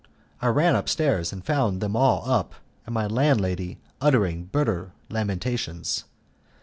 [0.41, 2.55] I ran upstairs, and found them all up,
[2.87, 6.05] and my landlady uttering bitter lamentations.